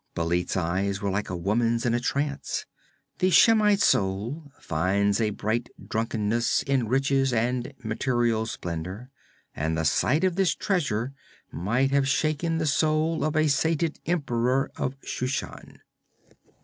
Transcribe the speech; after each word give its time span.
Bêlit's 0.15 0.57
eyes 0.57 0.99
were 0.99 1.11
like 1.11 1.29
a 1.29 1.35
woman's 1.37 1.85
in 1.85 1.93
a 1.93 1.99
trance. 1.99 2.65
The 3.19 3.29
Shemite 3.29 3.81
soul 3.81 4.51
finds 4.59 5.21
a 5.21 5.29
bright 5.29 5.69
drunkenness 5.87 6.63
in 6.63 6.87
riches 6.87 7.31
and 7.31 7.71
material 7.83 8.47
splendor, 8.47 9.11
and 9.55 9.77
the 9.77 9.85
sight 9.85 10.23
of 10.23 10.37
this 10.37 10.55
treasure 10.55 11.13
might 11.51 11.91
have 11.91 12.07
shaken 12.07 12.57
the 12.57 12.65
soul 12.65 13.23
of 13.23 13.35
a 13.35 13.47
sated 13.47 13.99
emperor 14.07 14.71
of 14.75 14.95
Shushan. 15.03 15.81